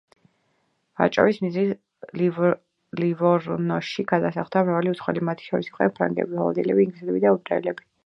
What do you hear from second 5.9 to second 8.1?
ფრანგები, ჰოლანდიელები, ინგლისელები და ებრაელები.